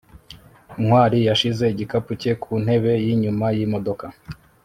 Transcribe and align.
ntwali 0.83 1.19
yashyize 1.29 1.63
igikapu 1.73 2.11
cye 2.21 2.31
ku 2.43 2.51
ntebe 2.63 2.91
yinyuma 3.05 3.45
yimodoka 3.57 4.05